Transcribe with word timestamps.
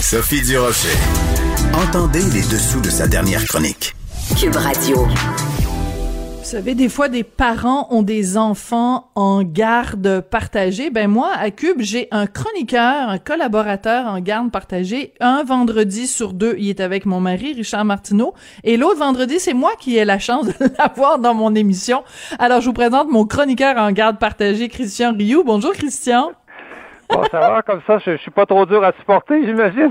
Sophie 0.00 0.42
Durocher. 0.42 0.88
Entendez 1.74 2.22
les 2.32 2.42
dessous 2.42 2.80
de 2.80 2.90
sa 2.90 3.06
dernière 3.06 3.44
chronique. 3.44 3.94
Cube 4.38 4.56
Radio. 4.56 5.06
Vous 6.48 6.54
savez, 6.54 6.74
des 6.74 6.88
fois, 6.88 7.08
des 7.08 7.24
parents 7.24 7.88
ont 7.90 8.02
des 8.02 8.36
enfants 8.36 9.10
en 9.14 9.42
garde 9.42 10.20
partagée. 10.20 10.90
Ben 10.90 11.08
moi, 11.08 11.30
à 11.36 11.50
Cube, 11.50 11.80
j'ai 11.80 12.08
un 12.10 12.26
chroniqueur, 12.26 13.10
un 13.10 13.18
collaborateur 13.18 14.06
en 14.06 14.18
garde 14.20 14.50
partagée. 14.50 15.12
Un 15.20 15.44
vendredi 15.44 16.06
sur 16.06 16.32
deux, 16.32 16.56
il 16.58 16.70
est 16.70 16.80
avec 16.80 17.04
mon 17.04 17.20
mari, 17.20 17.52
Richard 17.52 17.84
Martineau. 17.84 18.34
Et 18.64 18.76
l'autre 18.76 18.98
vendredi, 18.98 19.38
c'est 19.38 19.54
moi 19.54 19.72
qui 19.78 19.98
ai 19.98 20.04
la 20.04 20.18
chance 20.18 20.46
de 20.46 20.54
l'avoir 20.78 21.18
dans 21.18 21.34
mon 21.34 21.54
émission. 21.54 22.02
Alors, 22.38 22.60
je 22.60 22.66
vous 22.66 22.72
présente 22.72 23.10
mon 23.10 23.26
chroniqueur 23.26 23.76
en 23.76 23.92
garde 23.92 24.18
partagée, 24.18 24.68
Christian 24.68 25.14
Rioux. 25.16 25.44
Bonjour, 25.44 25.72
Christian. 25.72 26.32
Bon, 27.10 27.22
ça 27.30 27.40
va, 27.40 27.62
comme 27.62 27.80
ça, 27.86 27.98
je, 27.98 28.12
je 28.12 28.16
suis 28.16 28.30
pas 28.30 28.44
trop 28.46 28.66
dur 28.66 28.84
à 28.84 28.92
supporter, 28.92 29.44
j'imagine. 29.44 29.90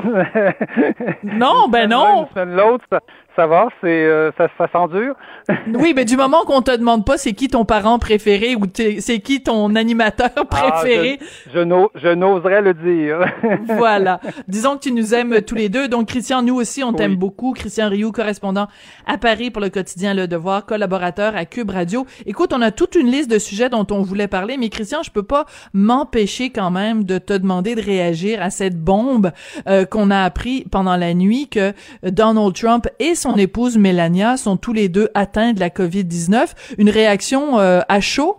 Non, 1.24 1.68
ben 1.68 1.90
non. 1.90 2.28
L'autre, 2.36 2.86
ça, 2.92 3.00
ça 3.38 3.48
va, 3.48 3.70
c'est 3.80 3.88
euh, 3.88 4.32
ça, 4.38 4.50
ça 4.58 4.68
s'endure. 4.74 5.16
Oui, 5.74 5.94
mais 5.96 6.04
du 6.04 6.18
moment 6.18 6.44
qu'on 6.46 6.62
te 6.62 6.76
demande 6.76 7.06
pas 7.06 7.18
c'est 7.18 7.32
qui 7.34 7.48
ton 7.48 7.64
parent 7.64 8.00
préféré 8.00 8.56
ou 8.56 8.64
c'est 9.00 9.20
qui 9.20 9.42
ton 9.44 9.76
animateur 9.76 10.32
préféré, 10.50 11.20
Ah, 11.22 11.26
je 11.54 11.60
je 11.60 11.60
n'o- 11.64 11.92
je 11.96 12.10
n'oserais 12.10 12.62
le 12.62 12.74
dire. 12.74 13.20
voilà. 13.78 14.20
Disons 14.50 14.76
que 14.76 14.82
tu 14.82 14.92
nous 14.92 15.14
aimes 15.14 15.42
tous 15.42 15.56
les 15.56 15.70
deux. 15.70 15.88
Donc, 15.88 16.08
Christian, 16.08 16.42
nous 16.42 16.56
aussi, 16.56 16.84
on 16.84 16.92
t'aime 16.94 17.16
beaucoup. 17.16 17.54
Christian 17.54 17.90
Rioux, 17.90 18.12
correspondant 18.12 18.68
à 19.06 19.18
Paris 19.18 19.52
pour 19.52 19.62
le 19.62 19.70
quotidien 19.70 20.14
Le 20.14 20.28
Devoir, 20.28 20.66
collaborateur 20.66 21.36
à 21.36 21.46
Cube 21.46 21.70
Radio. 21.70 22.06
Écoute, 22.26 22.52
on 22.54 22.62
a 22.62 22.72
toute 22.72 22.96
une 22.96 23.08
liste 23.08 23.30
de 23.32 23.40
sujets 23.40 23.70
dont 23.70 23.86
on 23.92 24.02
voulait 24.02 24.28
parler, 24.28 24.58
mais 24.58 24.70
Christian, 24.70 25.04
je 25.04 25.12
peux 25.12 25.24
pas 25.24 25.46
m'empêcher 25.74 26.50
quand 26.50 26.72
même 26.72 27.04
de 27.04 27.18
te 27.18 27.34
demander 27.34 27.76
de 27.76 27.82
réagir 27.82 28.42
à 28.42 28.50
cette 28.50 28.78
bombe 28.82 29.32
euh, 29.68 29.86
qu'on 29.86 30.12
a 30.12 30.24
appris 30.24 30.66
pendant 30.72 30.96
la 30.98 31.14
nuit 31.14 31.48
que 31.48 31.74
Donald 32.04 32.54
Trump 32.54 32.88
et 33.00 33.16
son 33.16 33.27
épouse 33.36 33.78
Melania 33.78 34.38
sont 34.38 34.58
tous 34.58 34.74
les 34.74 34.90
deux 34.90 35.10
atteints 35.14 35.54
de 35.54 35.60
la 35.60 35.70
COVID-19. 35.70 36.76
Une 36.78 36.90
réaction 36.90 37.60
euh, 37.60 37.82
à 37.90 38.00
chaud? 38.00 38.38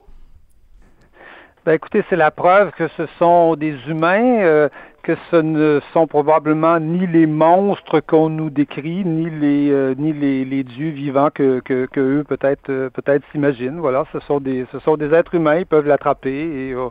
Ben 1.69 1.75
écoutez, 1.75 2.03
c'est 2.08 2.17
la 2.17 2.31
preuve 2.31 2.70
que 2.78 2.89
ce 2.97 3.05
sont 3.19 3.55
des 3.55 3.77
humains, 3.89 4.41
euh, 4.41 4.70
que 5.03 5.16
ce 5.31 5.36
ne 5.36 5.81
sont 5.92 6.06
probablement 6.06 6.81
ni 6.81 7.06
les 7.06 7.27
monstres 7.27 8.00
qu'on 8.00 8.31
nous 8.31 8.48
décrit, 8.48 9.05
ni 9.05 9.28
les 9.28 9.70
euh, 9.70 9.94
ni 9.98 10.14
les, 10.14 10.47
les 10.47 10.64
dieux 10.64 10.89
vivants 10.89 11.28
que, 11.28 11.61
eux 11.69 12.25
peut-être 12.27 12.89
peut-être 12.89 13.22
s'imaginent. 13.33 13.81
Voilà, 13.81 14.05
ce 14.14 14.20
sont 14.20 14.41
des 14.41 14.64
ce 14.72 14.78
sont 14.78 14.97
des 14.97 15.12
êtres 15.12 15.34
humains, 15.34 15.56
ils 15.56 15.66
peuvent 15.66 15.86
l'attraper 15.86 16.31
et 16.31 16.72
euh, 16.72 16.89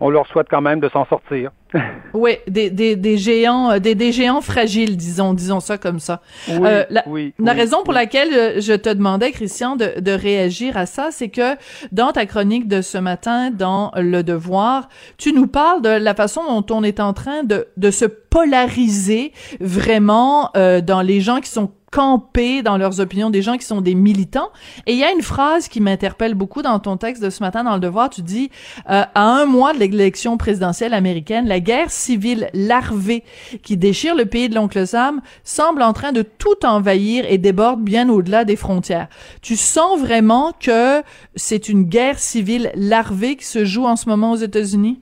on 0.00 0.10
leur 0.10 0.26
souhaite 0.28 0.46
quand 0.50 0.60
même 0.60 0.80
de 0.80 0.88
s'en 0.88 1.04
sortir. 1.06 1.50
Oui, 2.14 2.38
des, 2.48 2.70
des, 2.70 2.96
des 2.96 3.18
géants, 3.18 3.72
euh, 3.72 3.78
des, 3.78 3.94
des 3.94 4.12
géants 4.12 4.40
fragiles, 4.40 4.96
disons, 4.96 5.34
disons 5.34 5.60
ça 5.60 5.76
comme 5.76 5.98
ça. 6.00 6.22
Oui, 6.48 6.56
Euh, 6.64 6.84
la, 6.88 7.02
oui, 7.06 7.34
la 7.38 7.52
oui, 7.52 7.58
raison 7.58 7.82
pour 7.84 7.92
laquelle 7.92 8.32
euh, 8.32 8.60
je 8.60 8.72
te 8.72 8.88
demandais, 8.88 9.30
Christian, 9.30 9.76
de, 9.76 10.00
de 10.00 10.12
réagir 10.12 10.78
à 10.78 10.86
ça, 10.86 11.08
c'est 11.10 11.28
que 11.28 11.56
dans 11.92 12.12
ta 12.12 12.24
chronique 12.24 12.66
de 12.66 12.80
ce 12.80 12.96
matin, 12.96 13.50
dans 13.50 13.92
Le 13.96 14.22
Devoir, 14.22 14.88
tu 15.18 15.34
nous 15.34 15.46
parles 15.46 15.82
de 15.82 15.90
la 15.90 16.14
façon 16.14 16.40
dont 16.48 16.74
on 16.74 16.82
est 16.82 16.98
en 17.00 17.12
train 17.12 17.42
de, 17.44 17.66
de 17.76 17.90
se 17.90 18.06
polariser 18.06 19.32
vraiment 19.60 20.50
euh, 20.56 20.80
dans 20.80 21.02
les 21.02 21.20
gens 21.20 21.40
qui 21.40 21.50
sont 21.50 21.70
campés 21.90 22.62
dans 22.62 22.76
leurs 22.76 23.00
opinions, 23.00 23.30
des 23.30 23.42
gens 23.42 23.56
qui 23.56 23.64
sont 23.64 23.80
des 23.80 23.94
militants. 23.94 24.50
Et 24.86 24.92
il 24.92 24.98
y 24.98 25.04
a 25.04 25.12
une 25.12 25.22
phrase 25.22 25.68
qui 25.68 25.80
m'interpelle 25.80 26.34
beaucoup 26.34 26.62
dans 26.62 26.78
ton 26.78 26.96
texte 26.96 27.22
de 27.22 27.30
ce 27.30 27.42
matin 27.42 27.64
dans 27.64 27.74
Le 27.74 27.80
Devoir. 27.80 28.10
Tu 28.10 28.22
dis, 28.22 28.50
euh, 28.90 29.02
à 29.14 29.22
un 29.22 29.46
mois 29.46 29.72
de 29.72 29.78
l'élection 29.78 30.36
présidentielle 30.36 30.94
américaine, 30.94 31.46
la 31.46 31.60
guerre 31.60 31.90
civile 31.90 32.50
larvée 32.52 33.24
qui 33.62 33.76
déchire 33.76 34.14
le 34.14 34.26
pays 34.26 34.48
de 34.48 34.54
l'oncle 34.54 34.86
Sam 34.86 35.20
semble 35.44 35.82
en 35.82 35.92
train 35.92 36.12
de 36.12 36.22
tout 36.22 36.64
envahir 36.64 37.24
et 37.28 37.38
déborde 37.38 37.82
bien 37.82 38.08
au-delà 38.08 38.44
des 38.44 38.56
frontières. 38.56 39.08
Tu 39.42 39.56
sens 39.56 39.98
vraiment 39.98 40.52
que 40.58 41.02
c'est 41.36 41.68
une 41.68 41.84
guerre 41.84 42.18
civile 42.18 42.70
larvée 42.74 43.36
qui 43.36 43.46
se 43.46 43.64
joue 43.64 43.86
en 43.86 43.96
ce 43.96 44.08
moment 44.08 44.32
aux 44.32 44.36
États-Unis? 44.36 45.00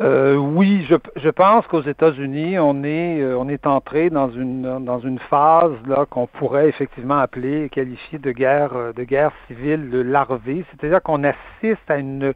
Euh, 0.00 0.36
oui, 0.36 0.86
je, 0.88 0.94
je 1.16 1.28
pense 1.28 1.66
qu'aux 1.66 1.82
États-Unis, 1.82 2.56
on 2.60 2.84
est 2.84 3.20
euh, 3.20 3.36
on 3.36 3.48
est 3.48 3.66
entré 3.66 4.10
dans 4.10 4.30
une 4.30 4.84
dans 4.84 5.00
une 5.00 5.18
phase 5.18 5.72
là 5.88 6.06
qu'on 6.08 6.28
pourrait 6.28 6.68
effectivement 6.68 7.18
appeler 7.18 7.68
qualifier 7.68 8.20
de 8.20 8.30
guerre 8.30 8.76
euh, 8.76 8.92
de 8.92 9.02
guerre 9.02 9.32
civile 9.48 9.90
larvée, 9.90 10.64
c'est-à-dire 10.70 11.02
qu'on 11.02 11.24
assiste 11.24 11.90
à 11.90 11.96
une 11.96 12.32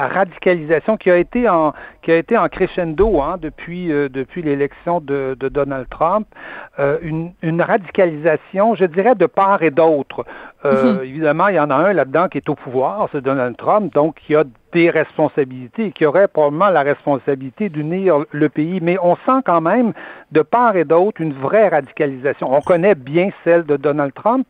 à 0.00 0.08
radicalisation 0.08 0.96
qui 0.96 1.10
a 1.10 1.16
été 1.16 1.48
en 1.48 1.74
qui 2.02 2.10
a 2.10 2.16
été 2.16 2.38
en 2.38 2.48
crescendo 2.48 3.20
hein, 3.20 3.36
depuis 3.40 3.92
euh, 3.92 4.08
depuis 4.08 4.40
l'élection 4.42 5.00
de, 5.00 5.36
de 5.38 5.48
Donald 5.48 5.88
Trump, 5.90 6.26
euh, 6.78 6.98
une, 7.02 7.32
une 7.42 7.60
radicalisation, 7.60 8.74
je 8.74 8.86
dirais, 8.86 9.14
de 9.14 9.26
part 9.26 9.62
et 9.62 9.70
d'autre. 9.70 10.24
Euh, 10.64 11.02
Évidemment, 11.02 11.48
il 11.48 11.56
y 11.56 11.60
en 11.60 11.70
a 11.70 11.74
un 11.74 11.92
là-dedans 11.92 12.28
qui 12.28 12.38
est 12.38 12.48
au 12.48 12.54
pouvoir, 12.54 13.08
c'est 13.12 13.22
Donald 13.22 13.56
Trump, 13.56 13.92
donc 13.94 14.16
qui 14.16 14.34
a 14.34 14.44
des 14.72 14.88
responsabilités, 14.90 15.90
qui 15.90 16.06
aurait 16.06 16.28
probablement 16.28 16.68
la 16.68 16.82
responsabilité 16.82 17.68
d'unir 17.68 18.24
le 18.30 18.48
pays, 18.48 18.78
mais 18.80 18.96
on 19.02 19.16
sent 19.16 19.40
quand 19.44 19.60
même 19.60 19.92
de 20.32 20.42
part 20.42 20.76
et 20.76 20.84
d'autre 20.84 21.20
une 21.20 21.32
vraie 21.32 21.68
radicalisation. 21.68 22.54
On 22.54 22.60
connaît 22.60 22.94
bien 22.94 23.30
celle 23.42 23.64
de 23.64 23.76
Donald 23.76 24.14
Trump, 24.14 24.46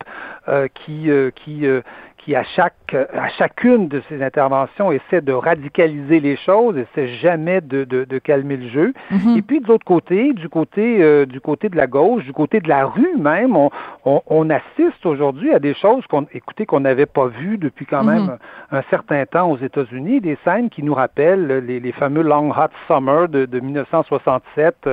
euh, 0.49 0.69
qui 0.75 1.11
euh, 1.11 1.31
qui 1.35 1.67
euh, 1.67 1.81
qui 2.25 2.35
à 2.37 2.43
chaque 2.43 2.95
à 2.95 3.29
chacune 3.39 3.89
de 3.89 4.03
ses 4.09 4.23
interventions 4.23 4.93
essaie 4.93 5.21
de 5.21 5.33
radicaliser 5.33 6.21
les 6.21 6.37
choses, 6.37 6.77
essaie 6.77 7.09
jamais 7.09 7.61
de, 7.61 7.85
de, 7.85 8.05
de 8.05 8.19
calmer 8.19 8.57
le 8.57 8.69
jeu. 8.69 8.93
Mhm. 9.11 9.37
Et 9.37 9.43
puis 9.43 9.61
de 9.61 9.67
l'autre 9.69 9.85
côté, 9.85 10.33
du 10.33 10.49
côté 10.49 11.03
euh, 11.03 11.25
du 11.25 11.41
côté 11.41 11.69
de 11.69 11.77
la 11.77 11.87
gauche, 11.87 12.25
du 12.25 12.33
côté 12.33 12.61
de 12.61 12.69
la 12.69 12.87
rue 12.87 13.17
même, 13.19 13.57
on, 13.57 13.71
on, 14.05 14.23
on 14.27 14.51
assiste 14.51 15.05
aujourd'hui 15.05 15.53
à 15.53 15.59
des 15.59 15.75
choses 15.75 16.05
qu'on 16.09 16.27
écoutez 16.33 16.67
qu'on 16.67 16.81
n'avait 16.81 17.07
pas 17.07 17.27
vues 17.29 17.59
depuis 17.59 17.87
quand 17.87 18.05
même 18.05 18.21
Mhm. 18.21 18.39
un 18.73 18.83
certain 18.91 19.25
temps 19.27 19.51
aux 19.51 19.59
États-Unis, 19.59 20.21
des 20.21 20.37
scènes 20.45 20.69
qui 20.69 20.83
nous 20.83 20.95
rappellent 20.95 21.65
les, 21.67 21.81
les 21.81 21.93
fameux 21.93 22.23
Long 22.23 22.51
Hot 22.51 22.69
Summer 22.87 23.29
de, 23.29 23.47
de 23.47 23.61
1967 23.61 24.89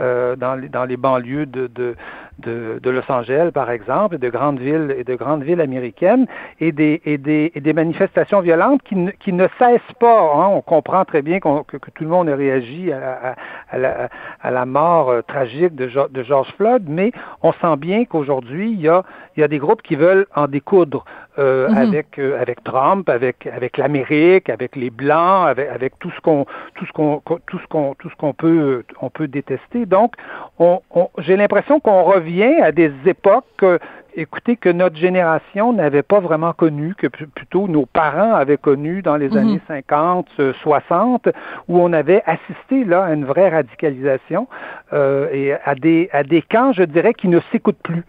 euh, 0.00 0.36
dans, 0.36 0.54
les, 0.54 0.68
dans 0.68 0.84
les 0.84 0.96
banlieues 0.96 1.46
de, 1.46 1.68
de, 1.68 1.94
de, 2.38 2.90
Los 2.90 3.10
Angeles, 3.10 3.50
par 3.52 3.70
exemple, 3.70 4.16
et 4.16 4.18
de 4.18 4.28
grandes 4.28 4.58
villes 4.58 4.94
et 4.96 5.04
de 5.04 5.14
grandes 5.14 5.42
villes 5.42 5.60
américaines, 5.60 6.26
et 6.60 6.72
des, 6.72 7.00
et 7.04 7.18
des, 7.18 7.52
et 7.54 7.60
des 7.60 7.72
manifestations 7.72 8.40
violentes 8.40 8.82
qui 8.82 8.96
ne, 8.96 9.10
qui 9.10 9.32
ne 9.32 9.46
cessent 9.58 9.94
pas. 9.98 10.20
hein. 10.20 10.48
On 10.48 10.60
comprend 10.60 11.04
très 11.04 11.22
bien 11.22 11.40
que, 11.40 11.76
tout 11.94 12.04
le 12.04 12.10
monde 12.10 12.28
a 12.28 12.36
réagi 12.36 12.92
à, 12.92 13.36
à- 13.70 14.50
la, 14.50 14.66
mort 14.66 15.10
euh, 15.10 15.22
tragique 15.22 15.74
de 15.74 15.88
George 16.22 16.52
Floyd, 16.56 16.84
mais 16.88 17.12
on 17.42 17.52
sent 17.52 17.76
bien 17.78 18.04
qu'aujourd'hui, 18.04 18.72
il 18.72 18.80
y 18.80 18.88
a, 18.88 19.02
il 19.36 19.40
y 19.40 19.44
a 19.44 19.48
des 19.48 19.58
groupes 19.58 19.82
qui 19.82 19.96
veulent 19.96 20.26
en 20.34 20.46
découdre 20.46 21.04
euh, 21.38 21.68
Mhm. 21.68 21.76
avec, 21.76 22.18
euh, 22.18 22.40
avec 22.40 22.62
Trump, 22.64 23.08
avec, 23.08 23.46
avec 23.46 23.76
l'Amérique, 23.78 24.48
avec 24.50 24.76
les 24.76 24.90
Blancs, 24.90 25.48
avec, 25.48 25.68
avec 25.68 25.98
tout 25.98 26.10
ce 26.10 26.20
qu'on 26.20 26.46
tout 26.74 26.86
ce 26.86 26.92
qu'on 26.92 27.20
tout 27.46 27.58
ce 27.58 27.66
qu'on 27.66 27.94
tout 27.94 28.08
ce 28.10 28.16
qu'on 28.16 28.32
peut 28.32 28.84
on 29.02 29.10
peut 29.10 29.28
détester. 29.28 29.86
Donc, 29.86 30.14
on, 30.58 30.80
on- 30.94 31.08
j'ai 31.18 31.36
l'impression 31.36 31.80
qu'on 31.80 32.02
revient 32.04 32.60
à 32.62 32.72
des 32.72 32.92
époques 33.06 33.44
euh, 33.62 33.78
écoutez, 34.18 34.56
que 34.56 34.70
notre 34.70 34.96
génération 34.96 35.74
n'avait 35.74 36.02
pas 36.02 36.20
vraiment 36.20 36.54
connu, 36.54 36.94
que 36.94 37.06
plutôt 37.06 37.68
nos 37.68 37.84
parents 37.84 38.32
avaient 38.34 38.56
connu 38.56 39.02
dans 39.02 39.16
les 39.18 39.28
Mhm. 39.28 39.36
années 39.36 39.60
50, 39.68 40.26
euh, 40.40 40.54
60, 40.62 41.28
où 41.68 41.78
on 41.78 41.92
avait 41.92 42.22
assisté 42.24 42.84
là 42.84 43.04
à 43.04 43.12
une 43.12 43.26
vraie 43.26 43.50
radicalisation 43.50 44.48
euh, 44.94 45.28
et 45.32 45.52
à 45.52 45.74
des, 45.74 46.08
à 46.12 46.22
des 46.22 46.40
camps, 46.40 46.72
je 46.72 46.84
dirais, 46.84 47.12
qui 47.12 47.28
ne 47.28 47.40
s'écoutent 47.52 47.82
plus, 47.82 48.04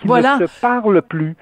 qui 0.00 0.06
Voilà. 0.08 0.36
ne 0.38 0.46
se 0.46 0.60
parlent 0.60 1.02
plus. 1.02 1.36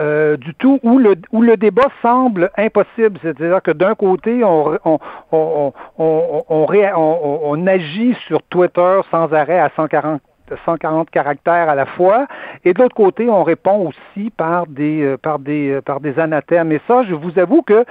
euh, 0.00 0.36
du 0.36 0.54
tout, 0.54 0.78
où 0.84 0.96
le, 0.98 1.14
où 1.32 1.42
le 1.42 1.56
débat 1.56 1.88
semble 2.02 2.50
impossible. 2.56 3.18
C'est-à-dire 3.20 3.60
que 3.60 3.72
d'un 3.72 3.96
côté, 3.96 4.44
on, 4.44 4.78
on, 4.84 4.98
on, 5.32 5.72
on, 5.98 6.44
on, 6.48 6.66
ré- 6.66 6.92
on- 6.94 7.40
on 7.50 7.66
agit 7.66 8.14
sur 8.28 8.40
Twitter 8.44 9.00
sans 9.10 9.32
arrêt 9.32 9.58
à 9.58 9.70
140 9.74 10.20
140 10.64 11.10
caractères 11.10 11.68
à 11.68 11.74
la 11.74 11.86
fois, 11.86 12.26
et 12.64 12.72
de 12.74 12.80
l'autre 12.82 12.94
côté, 12.94 13.28
on 13.30 13.42
répond 13.44 13.88
aussi 13.88 14.30
par 14.30 14.66
des 14.66 15.02
euh, 15.02 15.16
par 15.16 15.38
des 15.38 15.70
euh, 15.70 15.80
par 15.80 16.00
des 16.00 16.18
anathèmes. 16.18 16.72
Et 16.72 16.80
ça, 16.86 17.02
je 17.08 17.14
vous 17.14 17.38
avoue 17.38 17.62
que 17.62 17.84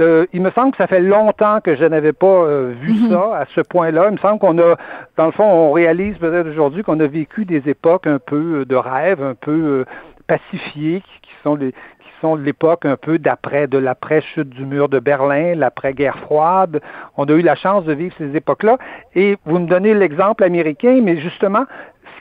euh, 0.00 0.26
il 0.32 0.42
me 0.42 0.50
semble 0.50 0.72
que 0.72 0.78
ça 0.78 0.86
fait 0.86 1.00
longtemps 1.00 1.60
que 1.62 1.74
je 1.76 1.84
n'avais 1.84 2.12
pas 2.12 2.26
euh, 2.26 2.72
vu 2.80 2.92
Mhm. 2.94 3.10
ça 3.10 3.38
à 3.38 3.44
ce 3.54 3.60
point-là. 3.60 4.06
Il 4.08 4.12
me 4.12 4.18
semble 4.18 4.38
qu'on 4.38 4.58
a, 4.58 4.76
dans 5.16 5.26
le 5.26 5.32
fond, 5.32 5.44
on 5.44 5.72
réalise 5.72 6.16
peut-être 6.18 6.48
aujourd'hui 6.48 6.82
qu'on 6.82 7.00
a 7.00 7.06
vécu 7.06 7.44
des 7.44 7.62
époques 7.68 8.06
un 8.06 8.18
peu 8.18 8.60
euh, 8.60 8.64
de 8.64 8.76
rêve, 8.76 9.22
un 9.22 9.34
peu 9.34 9.50
euh, 9.52 9.84
pacifiées, 10.26 11.00
qui, 11.00 11.20
qui 11.28 11.34
sont 11.42 11.54
les 11.56 11.72
qui 11.72 12.10
sont 12.20 12.34
l'époque 12.36 12.84
un 12.86 12.96
peu 12.96 13.18
d'après 13.18 13.66
de 13.66 13.76
l'après 13.78 14.20
chute 14.20 14.48
du 14.48 14.64
mur 14.64 14.88
de 14.88 14.98
Berlin, 14.98 15.54
l'après 15.54 15.92
guerre 15.92 16.18
froide. 16.18 16.80
On 17.16 17.24
a 17.24 17.32
eu 17.32 17.40
la 17.42 17.54
chance 17.54 17.84
de 17.84 17.92
vivre 17.92 18.14
ces 18.18 18.34
époques-là. 18.36 18.78
Et 19.14 19.36
vous 19.44 19.58
me 19.58 19.66
donnez 19.66 19.94
l'exemple 19.94 20.44
américain, 20.44 21.00
mais 21.02 21.16
justement, 21.18 21.64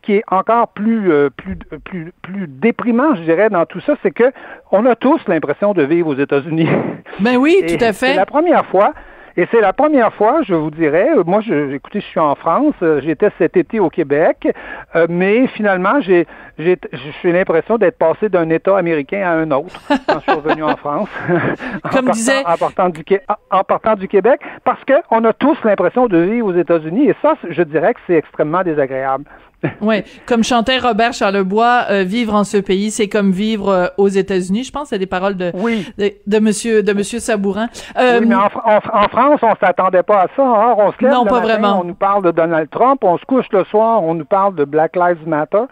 qui 0.03 0.13
est 0.15 0.23
encore 0.29 0.67
plus 0.69 1.11
euh, 1.11 1.29
plus 1.35 1.57
plus 1.83 2.13
plus 2.21 2.47
déprimant, 2.47 3.15
je 3.15 3.21
dirais, 3.21 3.50
dans 3.50 3.65
tout 3.65 3.79
ça, 3.81 3.95
c'est 4.03 4.11
que 4.11 4.31
on 4.71 4.85
a 4.85 4.95
tous 4.95 5.21
l'impression 5.27 5.73
de 5.73 5.83
vivre 5.83 6.09
aux 6.09 6.15
États-Unis. 6.15 6.69
Ben 7.19 7.38
oui, 7.38 7.57
Et 7.61 7.77
tout 7.77 7.83
à 7.83 7.94
C'est 7.94 8.07
fait. 8.07 8.15
la 8.15 8.25
première 8.25 8.65
fois. 8.65 8.94
Et 9.35 9.47
c'est 9.50 9.61
la 9.61 9.73
première 9.73 10.13
fois, 10.13 10.41
je 10.44 10.53
vous 10.53 10.69
dirais, 10.69 11.09
euh, 11.17 11.23
moi, 11.25 11.41
je, 11.41 11.73
écoutez, 11.73 12.01
je 12.01 12.05
suis 12.05 12.19
en 12.19 12.35
France, 12.35 12.75
euh, 12.83 13.01
j'étais 13.01 13.29
cet 13.39 13.57
été 13.57 13.79
au 13.79 13.89
Québec, 13.89 14.47
euh, 14.95 15.07
mais 15.09 15.47
finalement, 15.47 16.00
j'ai, 16.01 16.27
j'ai, 16.59 16.77
j'ai 17.23 17.31
l'impression 17.31 17.79
d'être 17.79 17.97
passé 17.97 18.29
d'un 18.29 18.47
État 18.51 18.77
américain 18.77 19.23
à 19.25 19.31
un 19.31 19.49
autre 19.49 19.81
quand 20.07 20.19
je 20.19 20.31
suis 20.31 20.39
revenu 20.39 20.63
en 20.63 20.75
France, 20.77 21.09
Comme 21.91 22.11
disait... 22.11 22.45
en, 22.45 22.57
partant 22.57 22.89
du, 22.89 23.03
en 23.49 23.63
partant 23.63 23.95
du 23.95 24.07
Québec, 24.07 24.39
parce 24.63 24.81
qu'on 24.85 25.25
a 25.25 25.33
tous 25.33 25.57
l'impression 25.63 26.06
de 26.06 26.17
vivre 26.19 26.47
aux 26.47 26.56
États-Unis, 26.56 27.09
et 27.09 27.15
ça, 27.23 27.33
je 27.49 27.63
dirais 27.63 27.95
que 27.95 27.99
c'est 28.06 28.15
extrêmement 28.15 28.61
désagréable. 28.61 29.25
ouais, 29.81 30.04
comme 30.25 30.44
chantait 30.44 30.77
Robert 30.77 31.13
Charlebois, 31.13 31.86
euh, 31.89 32.04
vivre 32.04 32.33
en 32.33 32.44
ce 32.44 32.57
pays, 32.57 32.92
c'est 32.92 33.10
comme 33.10 33.31
vivre 33.31 33.69
euh, 33.69 33.88
aux 33.98 34.07
États-Unis. 34.07 34.63
Je 34.63 34.71
pense 34.71 34.89
c'est 34.89 35.00
des 35.00 35.06
paroles 35.06 35.38
de, 35.38 35.51
oui. 35.56 35.88
de, 35.98 36.39
Monsieur 36.39 36.83
de 36.83 36.94
Monsieur 36.94 37.19
Sabourin. 37.19 37.68
Euh, 37.98 38.19
oui, 38.19 38.25
mais 38.27 38.36
en, 38.36 38.45
en, 38.45 39.07
France, 39.10 39.39
on 39.42 39.56
s'attendait 39.56 40.04
pas 40.04 40.24
à 40.24 40.27
ça. 40.36 40.44
Hein? 40.44 40.75
On 40.77 40.92
se 40.92 40.98
lève 41.01 41.13
non, 41.13 41.24
le 41.24 41.30
pas 41.30 41.36
matin, 41.42 41.48
vraiment. 41.48 41.81
on 41.81 41.83
nous 41.83 41.95
parle 41.95 42.24
de 42.24 42.31
Donald 42.31 42.69
Trump, 42.69 43.04
on 43.04 43.18
se 43.18 43.25
couche 43.25 43.48
le 43.51 43.63
soir, 43.65 44.04
on 44.04 44.13
nous 44.13 44.25
parle 44.25 44.56
de 44.56 44.65
Black 44.65 44.95
Lives 44.95 45.27
Matter. 45.27 45.63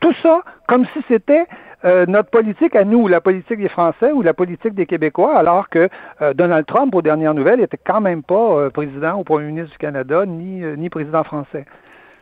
Tout 0.00 0.14
ça, 0.22 0.40
comme 0.66 0.86
si 0.94 1.00
c'était 1.08 1.46
euh, 1.84 2.04
notre 2.06 2.28
politique 2.28 2.76
à 2.76 2.84
nous, 2.84 3.08
la 3.08 3.20
politique 3.20 3.58
des 3.58 3.68
Français 3.68 4.12
ou 4.12 4.22
la 4.22 4.34
politique 4.34 4.74
des 4.74 4.86
Québécois, 4.86 5.36
alors 5.36 5.68
que 5.70 5.88
euh, 6.20 6.34
Donald 6.34 6.66
Trump, 6.66 6.94
aux 6.94 7.02
dernières 7.02 7.32
nouvelles, 7.32 7.60
était 7.60 7.78
quand 7.78 8.02
même 8.02 8.22
pas 8.22 8.34
euh, 8.34 8.70
président 8.70 9.18
ou 9.18 9.24
premier 9.24 9.46
ministre 9.46 9.72
du 9.72 9.78
Canada, 9.78 10.26
ni, 10.26 10.62
ni 10.76 10.90
président 10.90 11.24
français. 11.24 11.64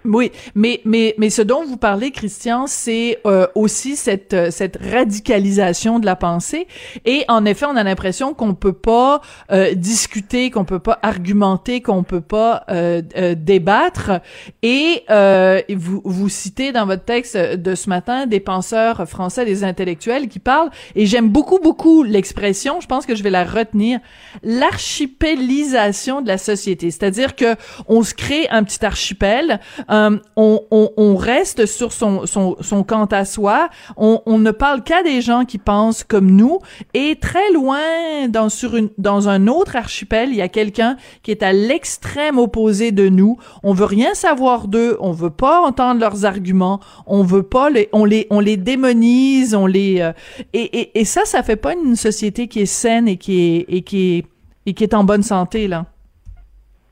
Oui, 0.05 0.31
mais 0.55 0.81
mais 0.85 1.15
mais 1.19 1.31
ce 1.31 1.43
dont 1.43 1.65
vous 1.65 1.77
parlez, 1.77 2.11
Christian, 2.11 2.67
c'est 2.67 3.19
euh, 3.27 3.47
aussi 3.55 3.97
cette 3.97 4.33
euh, 4.33 4.51
cette 4.51 4.79
radicalisation 4.81 5.99
de 5.99 6.07
la 6.07 6.17
pensée. 6.17 6.67
Et 7.05 7.25
en 7.29 7.45
effet, 7.45 7.67
on 7.67 7.77
a 7.77 7.83
l'impression 7.83 8.35
qu'on 8.35 8.55
peut 8.55 8.73
pas 8.73 9.21
euh, 9.51 9.75
discuter, 9.75 10.51
qu'on 10.51 10.65
peut 10.65 10.79
pas 10.79 10.99
argumenter, 11.03 11.81
qu'on 11.81 12.03
peut 12.03 12.21
pas 12.21 12.65
euh, 12.71 13.03
euh, 13.17 13.35
débattre. 13.35 14.21
Et 14.63 15.05
vous 15.75 16.01
vous 16.05 16.29
citez 16.29 16.73
dans 16.73 16.87
votre 16.87 17.05
texte 17.05 17.37
de 17.37 17.75
ce 17.75 17.89
matin 17.89 18.27
des 18.27 18.41
penseurs 18.41 19.09
français, 19.09 19.45
des 19.45 19.65
intellectuels 19.65 20.29
qui 20.29 20.39
parlent. 20.39 20.71
Et 20.95 21.07
j'aime 21.07 21.29
beaucoup 21.29 21.59
beaucoup 21.59 22.03
l'expression. 22.03 22.81
Je 22.81 22.87
pense 22.87 23.07
que 23.07 23.15
je 23.15 23.23
vais 23.23 23.31
la 23.31 23.45
retenir. 23.45 24.01
L'archipélisation 24.43 26.21
de 26.21 26.29
la 26.29 26.39
société, 26.39 26.91
c'est-à-dire 26.91 27.37
que 27.37 27.57
on 27.87 28.03
se 28.03 28.15
crée 28.15 28.49
un 28.51 28.63
petit 28.65 28.85
archipel. 28.85 29.61
Euh, 29.91 30.19
on, 30.37 30.61
on, 30.71 30.91
on, 30.97 31.17
reste 31.17 31.67
sur 31.67 31.93
son, 31.93 32.27
son, 32.27 32.57
son 32.61 32.83
quant 32.83 33.07
à 33.07 33.25
soi. 33.25 33.69
On, 33.97 34.21
on 34.27 34.39
ne 34.39 34.51
parle 34.51 34.83
qu'à 34.83 35.03
des 35.03 35.21
gens 35.21 35.45
qui 35.45 35.59
pensent 35.59 36.05
comme 36.05 36.31
nous. 36.31 36.59
Et 36.95 37.17
très 37.21 37.53
loin, 37.53 38.29
dans, 38.29 38.49
sur 38.49 38.77
une, 38.77 38.91
dans 38.99 39.29
un 39.29 39.47
autre 39.47 39.77
archipel, 39.77 40.31
il 40.31 40.37
y 40.37 40.43
a 40.43 40.49
quelqu'un 40.49 40.97
qui 41.23 41.31
est 41.31 41.43
à 41.43 41.53
l'extrême 41.53 42.39
opposé 42.39 42.93
de 42.93 43.09
nous. 43.09 43.39
On 43.63 43.73
veut 43.73 43.87
rien 43.87 44.15
savoir 44.15 44.69
d'eux. 44.69 44.97
On 45.01 45.13
veut 45.13 45.31
pas 45.31 45.61
entendre 45.63 46.01
leurs 46.01 46.25
arguments. 46.25 46.81
On 47.07 47.23
veut 47.23 47.43
pas 47.43 47.71
les, 47.71 47.89
on 47.93 48.05
les, 48.05 48.27
on 48.31 48.41
les 48.41 48.57
démonise. 48.57 49.55
On 49.55 49.67
les, 49.67 50.01
euh, 50.01 50.13
et, 50.53 50.81
et, 50.81 51.01
et 51.01 51.05
ça, 51.05 51.25
ça 51.25 51.43
fait 51.43 51.57
pas 51.57 51.75
une 51.75 51.97
société 51.97 52.49
qui 52.49 52.61
est 52.61 52.67
saine 52.67 53.09
et 53.09 53.17
qui 53.17 53.41
est, 53.41 53.65
et 53.69 53.83
qui 53.83 54.19
est, 54.19 54.27
et 54.67 54.75
qui 54.75 54.85
est 54.85 54.95
en 54.95 55.05
bonne 55.05 55.23
santé, 55.23 55.67
là. 55.67 55.87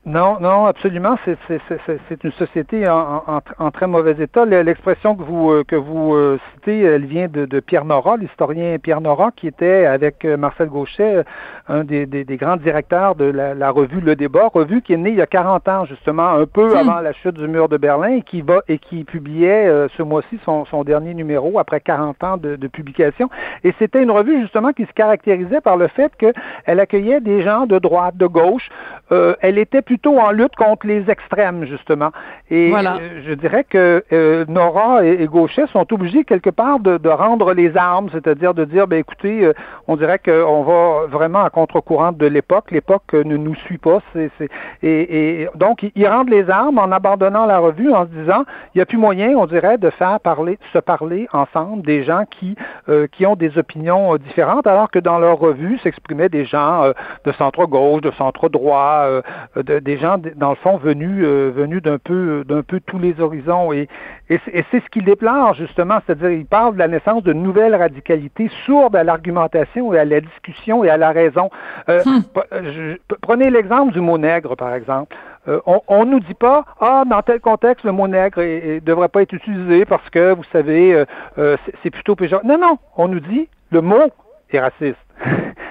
Non, 0.07 0.37
non, 0.39 0.67
absolument. 0.67 1.17
C'est 1.25 2.23
une 2.23 2.31
société 2.31 2.87
en, 2.87 3.23
en, 3.27 3.41
en, 3.59 3.71
très 3.71 3.87
mauvais 3.87 4.15
état. 4.23 4.45
L'expression 4.45 5.17
que 5.17 5.23
vous 5.23 5.51
euh, 5.51 5.65
que 5.67 5.75
vous 5.75 6.15
euh, 6.15 6.39
citez, 6.53 6.79
elle 6.79 7.03
vient 7.03 7.27
de, 7.27 7.45
de 7.45 7.59
Pierre 7.59 7.83
Nora, 7.83 8.15
l'historien 8.15 8.77
Pierre 8.79 9.01
Nora, 9.01 9.31
qui 9.35 9.47
était 9.47 9.85
avec 9.85 10.23
euh, 10.23 10.37
Marcel 10.37 10.69
Gauchet, 10.69 11.25
un 11.67 11.83
des, 11.83 12.05
des, 12.05 12.23
des 12.23 12.37
grands 12.37 12.55
directeurs 12.55 13.15
de 13.15 13.25
la, 13.25 13.53
la, 13.53 13.69
revue 13.69 13.99
Le 13.99 14.15
Débat, 14.15 14.47
revue 14.47 14.81
qui 14.81 14.93
est 14.93 14.97
née 14.97 15.09
il 15.09 15.17
y 15.17 15.21
a 15.21 15.27
40 15.27 15.67
ans 15.67 15.83
justement, 15.83 16.29
un 16.29 16.45
peu 16.45 16.73
mmh. 16.73 16.77
avant 16.77 17.01
la 17.01 17.11
chute 17.11 17.35
du 17.35 17.49
mur 17.49 17.67
de 17.67 17.75
Berlin, 17.75 18.11
et 18.11 18.21
qui 18.21 18.41
va 18.41 18.61
et 18.69 18.77
qui 18.77 19.03
publiait 19.03 19.89
ce 19.97 20.03
mois-ci 20.03 20.39
son, 20.45 20.63
son, 20.63 20.85
dernier 20.85 21.15
numéro 21.15 21.59
après 21.59 21.81
40 21.81 22.23
ans 22.23 22.37
de, 22.37 22.55
de 22.55 22.67
publication. 22.67 23.29
Et 23.65 23.73
c'était 23.77 24.03
une 24.03 24.11
revue 24.11 24.39
justement 24.39 24.71
qui 24.71 24.85
se 24.85 24.93
caractérisait 24.93 25.59
par 25.59 25.75
le 25.75 25.89
fait 25.89 26.13
qu'elle 26.15 26.79
accueillait 26.79 27.19
des 27.19 27.41
gens 27.41 27.65
de 27.65 27.77
droite, 27.77 28.15
de 28.15 28.27
gauche. 28.27 28.69
elle 29.09 29.57
était 29.57 29.81
plus 29.81 29.96
plutôt 29.97 30.19
en 30.19 30.29
lutte 30.29 30.55
contre 30.55 30.85
les 30.85 31.09
extrêmes, 31.09 31.65
justement. 31.65 32.11
Et 32.51 32.69
voilà. 32.69 32.97
euh, 32.97 33.21
je 33.25 33.33
dirais 33.33 33.63
que 33.63 34.03
euh, 34.13 34.45
Nora 34.47 35.03
et, 35.03 35.23
et, 35.23 35.25
Gauchet 35.25 35.65
sont 35.73 35.91
obligés 35.91 36.23
quelque 36.23 36.51
part 36.51 36.79
de, 36.79 36.97
de 36.97 37.09
rendre 37.09 37.53
les 37.53 37.75
armes, 37.75 38.09
c'est-à-dire 38.11 38.53
de 38.53 38.63
dire, 38.63 38.87
ben 38.87 38.99
écoutez, 38.99 39.43
euh, 39.43 39.53
on 39.87 39.95
dirait 39.95 40.19
qu'on 40.19 40.61
va 40.61 41.07
vraiment 41.07 41.43
à 41.43 41.49
contre-courant 41.49 42.11
de 42.11 42.27
l'époque. 42.27 42.69
L'époque 42.69 43.13
ne 43.13 43.37
nous 43.37 43.55
suit 43.55 43.79
pas. 43.79 44.01
C'est, 44.13 44.29
c'est, 44.37 44.49
et, 44.83 45.41
et, 45.41 45.49
donc, 45.55 45.83
ils 45.95 46.07
rendent 46.07 46.29
les 46.29 46.47
armes 46.47 46.77
en 46.77 46.91
abandonnant 46.91 47.47
la 47.47 47.57
revue, 47.57 47.91
en 47.91 48.05
se 48.05 48.11
disant, 48.11 48.43
il 48.75 48.77
n'y 48.77 48.81
a 48.81 48.85
plus 48.85 48.99
moyen, 48.99 49.29
on 49.35 49.47
dirait, 49.47 49.79
de 49.79 49.89
faire 49.89 50.19
parler, 50.19 50.59
se 50.73 50.79
parler 50.79 51.27
ensemble 51.33 51.81
des 51.81 52.03
gens 52.03 52.25
qui, 52.29 52.55
euh, 52.87 53.07
qui 53.11 53.25
ont 53.25 53.35
des 53.35 53.57
opinions 53.57 54.15
différentes, 54.17 54.67
alors 54.67 54.91
que 54.91 54.99
dans 54.99 55.17
leur 55.17 55.39
revue 55.39 55.79
s'exprimaient 55.79 56.29
des 56.29 56.45
gens 56.45 56.91
de 57.25 57.31
centre-gauche, 57.31 58.01
de 58.01 58.11
centre-droit, 58.11 59.21
de, 59.55 59.86
des 59.87 59.97
gens, 59.97 60.17
dans 60.35 60.49
le 60.49 60.55
fond, 60.57 60.77
venus, 60.77 61.23
euh, 61.23 61.51
venus 61.55 61.81
d'un 61.81 61.97
peu, 61.97 62.43
d'un 62.45 62.61
peu 62.61 62.79
tous 62.79 62.99
les 62.99 63.19
horizons. 63.19 63.71
Et, 63.71 63.87
et, 64.29 64.39
et 64.51 64.65
c'est 64.69 64.81
ce 64.81 64.89
qu'il 64.89 65.05
déplore, 65.05 65.53
justement, 65.53 65.99
c'est-à-dire, 66.05 66.31
il 66.31 66.45
parle 66.45 66.73
de 66.73 66.79
la 66.79 66.87
naissance 66.87 67.23
de 67.23 67.33
nouvelles 67.33 67.75
radicalités 67.75 68.49
sourdes 68.65 68.95
à 68.95 69.03
l'argumentation 69.03 69.93
et 69.93 69.99
à 69.99 70.05
la 70.05 70.21
discussion 70.21 70.83
et 70.83 70.89
à 70.89 70.97
la 70.97 71.11
raison. 71.11 71.49
Euh, 71.89 72.01
Hmm. 72.07 72.21
je, 72.51 72.97
prenez 73.21 73.49
l'exemple 73.49 73.91
du 73.93 74.01
mot 74.01 74.17
nègre, 74.17 74.55
par 74.55 74.73
exemple. 74.73 75.15
Euh, 75.47 75.59
on 75.65 76.05
ne 76.05 76.11
nous 76.11 76.19
dit 76.19 76.33
pas, 76.33 76.65
ah, 76.79 77.03
dans 77.09 77.21
tel 77.21 77.39
contexte, 77.39 77.85
le 77.85 77.91
mot 77.91 78.07
nègre 78.07 78.41
ne 78.41 78.79
devrait 78.79 79.07
pas 79.07 79.21
être 79.21 79.33
utilisé 79.33 79.85
parce 79.85 80.09
que, 80.09 80.33
vous 80.33 80.43
savez, 80.51 80.93
euh, 80.93 81.05
euh, 81.37 81.57
c'est 81.83 81.89
plutôt 81.89 82.15
péjoratif. 82.15 82.49
Non, 82.49 82.57
non, 82.57 82.77
on 82.97 83.07
nous 83.07 83.19
dit, 83.19 83.47
le 83.71 83.81
mot 83.81 84.09
est 84.55 84.59
raciste. 84.59 84.97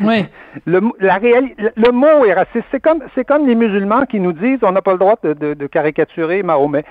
Oui. 0.02 0.26
Le, 0.64 0.81
la 1.00 1.19
le 1.19 1.93
mot 1.93 2.25
est 2.25 2.32
raciste. 2.32 2.64
C'est 2.70 2.81
comme, 2.81 3.02
c'est 3.14 3.25
comme 3.26 3.46
les 3.46 3.55
musulmans 3.55 4.06
qui 4.06 4.20
nous 4.20 4.32
disent 4.32 4.61
on 4.62 4.73
n'a 4.73 4.81
pas 4.81 4.93
le 4.93 4.99
droit 4.99 5.17
de, 5.23 5.34
de, 5.34 5.52
de 5.52 5.67
caricaturer 5.67 6.43
Mahomet. 6.43 6.84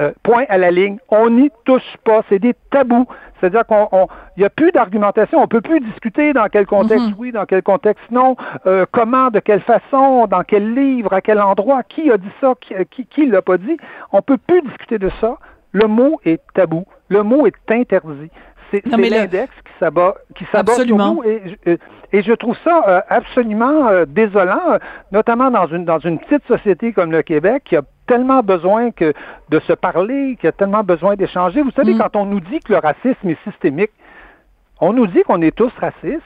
Euh, 0.00 0.12
point 0.22 0.44
à 0.48 0.56
la 0.56 0.70
ligne. 0.70 0.98
On 1.08 1.28
n'y 1.30 1.50
touche 1.64 1.96
pas. 2.04 2.22
C'est 2.28 2.38
des 2.38 2.54
tabous. 2.70 3.06
C'est-à-dire 3.40 3.66
qu'on, 3.66 3.88
il 4.36 4.40
n'y 4.40 4.46
a 4.46 4.50
plus 4.50 4.70
d'argumentation. 4.70 5.42
On 5.42 5.48
peut 5.48 5.60
plus 5.60 5.80
discuter 5.80 6.32
dans 6.32 6.46
quel 6.46 6.64
contexte 6.66 7.08
Mhm. 7.08 7.14
oui, 7.18 7.32
dans 7.32 7.44
quel 7.44 7.62
contexte 7.62 8.08
non, 8.10 8.36
euh, 8.66 8.86
comment, 8.90 9.30
de 9.30 9.40
quelle 9.40 9.60
façon, 9.60 10.26
dans 10.28 10.44
quel 10.44 10.74
livre, 10.74 11.12
à 11.12 11.20
quel 11.20 11.40
endroit, 11.40 11.82
qui 11.82 12.10
a 12.10 12.16
dit 12.16 12.30
ça, 12.40 12.54
qui, 12.60 12.74
qui, 12.90 13.06
qui 13.06 13.26
l'a 13.26 13.42
pas 13.42 13.58
dit. 13.58 13.76
On 14.12 14.22
peut 14.22 14.38
plus 14.38 14.62
discuter 14.62 14.98
de 14.98 15.10
ça. 15.20 15.36
Le 15.72 15.88
mot 15.88 16.20
est 16.24 16.40
tabou. 16.54 16.84
Le 17.08 17.22
mot 17.22 17.46
est 17.46 17.54
interdit. 17.70 18.30
C'est 18.72 18.96
le- 19.10 19.16
l'index 19.16 19.52
qui 19.64 19.72
s'abat, 19.78 20.14
qui 20.34 20.44
s'abat 20.52 20.72
sur 20.86 20.96
nous. 21.14 21.22
Et, 21.24 21.42
je- 21.46 21.70
euh, 21.72 21.76
et 22.12 22.22
je 22.22 22.32
trouve 22.32 22.56
ça 22.64 22.84
euh, 22.88 23.00
absolument 23.08 23.88
euh, 23.88 24.04
désolant, 24.06 24.60
euh, 24.72 24.78
notamment 25.12 25.50
dans 25.50 25.66
une 25.66 25.84
dans 25.84 25.98
une 25.98 26.18
petite 26.18 26.46
société 26.46 26.92
comme 26.92 27.12
le 27.12 27.22
Québec 27.22 27.62
qui 27.64 27.76
a 27.76 27.82
tellement 28.06 28.42
besoin 28.42 28.90
que 28.90 29.12
de 29.50 29.60
se 29.60 29.72
parler, 29.72 30.36
qui 30.40 30.46
a 30.46 30.52
tellement 30.52 30.82
besoin 30.82 31.14
d'échanger. 31.16 31.62
Vous 31.62 31.70
savez, 31.70 31.94
Mm. 31.94 31.98
quand 31.98 32.16
on 32.16 32.24
nous 32.26 32.40
dit 32.40 32.60
que 32.60 32.72
le 32.72 32.78
racisme 32.78 33.28
est 33.28 33.38
systémique, 33.44 33.92
on 34.80 34.92
nous 34.92 35.06
dit 35.06 35.22
qu'on 35.22 35.40
est 35.42 35.54
tous 35.56 35.72
racistes. 35.80 36.22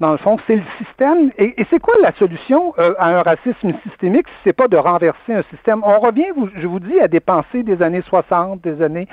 Dans 0.00 0.12
le 0.12 0.18
fond, 0.18 0.36
c'est 0.46 0.54
le 0.56 0.62
système. 0.78 1.30
Et, 1.38 1.60
et 1.60 1.66
c'est 1.70 1.80
quoi 1.80 1.94
la 2.00 2.12
solution 2.12 2.72
euh, 2.78 2.94
à 2.98 3.18
un 3.18 3.22
racisme 3.22 3.72
systémique 3.82 4.28
si 4.28 4.34
c'est 4.44 4.52
pas 4.52 4.68
de 4.68 4.76
renverser 4.76 5.34
un 5.34 5.42
système? 5.50 5.82
On 5.84 5.98
revient, 5.98 6.26
vous- 6.36 6.48
je 6.54 6.66
vous 6.68 6.78
dis, 6.78 7.00
à 7.00 7.08
des 7.08 7.18
pensées 7.18 7.64
des 7.64 7.82
années 7.82 8.02
60, 8.02 8.60
des 8.60 8.80
années 8.80 9.08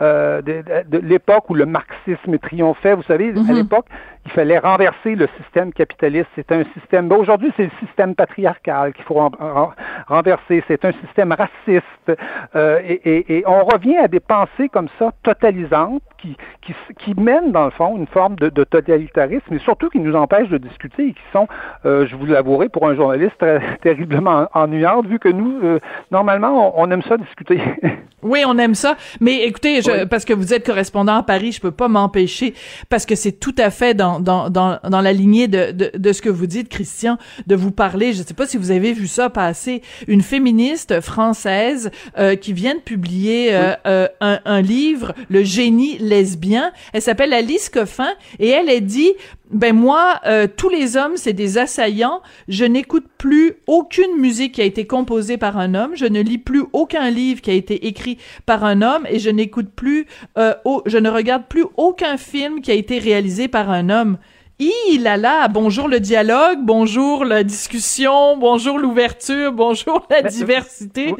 euh, 0.00 0.40
de, 0.40 0.62
de- 0.62 0.98
de 0.98 1.06
l'époque 1.06 1.50
où 1.50 1.54
le 1.54 1.66
marxisme 1.66 2.38
triomphait. 2.38 2.94
Vous 2.94 3.02
savez, 3.02 3.30
à 3.30 3.32
Mhm. 3.32 3.52
l'époque, 3.54 3.84
il 4.24 4.30
fallait 4.32 4.58
renverser 4.58 5.14
le 5.14 5.28
système 5.42 5.72
capitaliste. 5.74 6.28
C'est 6.34 6.50
un 6.52 6.64
système. 6.74 7.08
ben, 7.08 7.16
aujourd'hui, 7.16 7.52
c'est 7.58 7.64
le 7.64 7.86
système 7.86 8.14
patriarcal 8.14 8.92
qu'il 8.94 9.04
faut 9.04 9.14
ren- 9.14 9.30
ren- 9.38 9.72
renverser. 10.08 10.64
C'est 10.68 10.84
un 10.86 10.92
système 11.04 11.32
raciste. 11.32 12.12
Euh, 12.56 12.80
et, 12.82 12.94
et- 12.94 13.38
et 13.38 13.44
on 13.46 13.64
revient 13.64 13.98
à 13.98 14.08
des 14.08 14.20
pensées 14.20 14.70
comme 14.70 14.88
ça, 14.98 15.10
totalisantes, 15.22 16.02
qui, 16.20 16.36
qui, 16.62 16.74
qui 16.98 17.20
mènent, 17.20 17.52
dans 17.52 17.64
le 17.64 17.70
fond, 17.70 17.96
une 17.96 18.06
forme 18.06 18.36
de, 18.36 18.48
totalitarisme, 18.64 19.54
et 19.54 19.58
surtout 19.58 19.88
qui 19.88 19.98
nous 20.00 20.14
empêchent 20.14 20.48
de 20.48 20.58
discuter 20.58 21.08
et 21.08 21.12
qui 21.12 21.22
sont, 21.32 21.48
euh, 21.84 22.06
je 22.06 22.16
vous 22.16 22.26
l'avouerai, 22.26 22.68
pour 22.68 22.88
un 22.88 22.94
journaliste, 22.94 23.36
très, 23.38 23.60
terriblement 23.82 24.48
ennuyantes, 24.54 25.06
vu 25.06 25.18
que 25.18 25.28
nous, 25.28 25.60
euh, 25.62 25.80
normalement, 26.10 26.78
on 26.80 26.90
aime 26.90 27.02
ça 27.02 27.16
discuter. 27.16 27.60
Oui, 28.22 28.42
on 28.46 28.58
aime 28.58 28.74
ça. 28.74 28.96
Mais 29.20 29.44
écoutez, 29.44 29.82
je, 29.82 29.90
Oui. 29.90 30.06
parce 30.08 30.24
que 30.24 30.32
vous 30.32 30.52
êtes 30.52 30.64
correspondant 30.66 31.16
à 31.16 31.22
Paris, 31.22 31.52
je 31.52 31.60
peux 31.60 31.70
pas 31.70 31.88
m'empêcher, 31.88 32.54
parce 32.88 33.06
que 33.06 33.14
c'est 33.14 33.32
tout 33.32 33.54
à 33.58 33.70
fait 33.70 33.94
dans, 33.94 34.20
dans, 34.20 34.50
dans, 34.50 34.78
dans 34.88 35.00
la 35.00 35.12
lignée 35.12 35.48
de, 35.48 35.72
de, 35.72 35.90
de 35.96 36.12
ce 36.12 36.20
que 36.22 36.28
vous 36.28 36.46
dites, 36.46 36.68
Christian, 36.68 37.18
de 37.46 37.54
vous 37.56 37.70
parler. 37.70 38.12
Je 38.12 38.22
sais 38.22 38.34
pas 38.34 38.46
si 38.46 38.56
vous 38.56 38.70
avez 38.70 38.92
vu 38.92 39.06
ça 39.06 39.30
passer. 39.30 39.82
Une 40.08 40.22
féministe 40.22 41.00
française 41.00 41.90
euh, 42.18 42.36
qui 42.36 42.52
vient 42.52 42.74
de 42.74 42.80
publier 42.80 43.54
euh, 43.54 43.74
euh, 43.86 44.08
un, 44.20 44.40
un 44.44 44.60
livre, 44.60 45.14
Le 45.28 45.42
génie 45.42 45.98
lesbien. 45.98 46.72
Elle 46.92 47.02
s'appelle 47.02 47.32
Alice 47.32 47.68
Coffin 47.68 48.10
et 48.38 48.48
elle 48.48 48.68
est 48.68 48.80
dit 48.80 49.12
ben 49.50 49.74
moi, 49.74 50.20
euh, 50.26 50.46
tous 50.46 50.68
les 50.68 50.96
hommes, 50.96 51.16
c'est 51.16 51.32
des 51.32 51.58
assaillants. 51.58 52.22
Je 52.48 52.64
n'écoute 52.64 53.06
plus 53.18 53.54
aucune 53.66 54.16
musique 54.16 54.54
qui 54.54 54.60
a 54.62 54.64
été 54.64 54.86
composée 54.86 55.38
par 55.38 55.58
un 55.58 55.74
homme. 55.74 55.92
Je 55.94 56.06
ne 56.06 56.20
lis 56.20 56.38
plus 56.38 56.62
aucun 56.72 57.10
livre 57.10 57.40
qui 57.40 57.50
a 57.50 57.54
été 57.54 57.86
écrit 57.88 58.18
par 58.46 58.64
un 58.64 58.80
homme 58.80 59.06
et 59.10 59.18
je 59.18 59.30
n'écoute 59.30 59.70
plus, 59.74 60.06
euh, 60.38 60.54
je 60.86 60.98
ne 60.98 61.10
regarde 61.10 61.46
plus 61.48 61.64
aucun 61.76 62.16
film 62.16 62.60
qui 62.60 62.70
a 62.70 62.74
été 62.74 62.98
réalisé 62.98 63.48
par 63.48 63.70
un 63.70 63.90
homme. 63.90 64.18
Il 64.60 65.02
là 65.02 65.16
là, 65.16 65.48
bonjour 65.48 65.88
le 65.88 66.00
dialogue, 66.00 66.58
bonjour 66.60 67.24
la 67.24 67.42
discussion, 67.42 68.36
bonjour 68.36 68.78
l'ouverture, 68.78 69.52
bonjour 69.52 70.06
la 70.10 70.22
diversité 70.22 71.14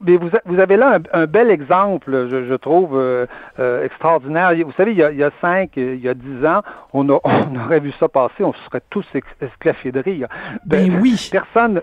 mais 0.00 0.16
vous, 0.16 0.30
vous 0.44 0.60
avez 0.60 0.76
là 0.76 0.98
un, 1.12 1.26
bel 1.26 1.50
exemple, 1.50 2.28
je, 2.30 2.44
je 2.44 2.54
trouve, 2.54 2.96
euh, 2.96 3.26
euh, 3.58 3.84
extraordinaire. 3.84 4.52
Vous 4.64 4.72
savez, 4.72 4.92
il 4.92 4.98
y, 4.98 5.02
a, 5.02 5.10
il 5.10 5.18
y 5.18 5.24
a 5.24 5.30
cinq, 5.40 5.70
il 5.76 6.00
y 6.00 6.08
a 6.08 6.14
dix 6.14 6.46
ans, 6.46 6.62
on, 6.92 7.08
a, 7.08 7.18
on 7.24 7.64
aurait 7.64 7.80
vu 7.80 7.92
ça 7.98 8.08
passer, 8.08 8.44
on 8.44 8.52
serait 8.52 8.82
tous 8.90 9.06
esclaffés 9.40 9.92
de 9.92 10.00
rire. 10.00 10.28
Ben, 10.64 10.88
ben 10.88 11.00
oui. 11.00 11.28
Personne, 11.32 11.80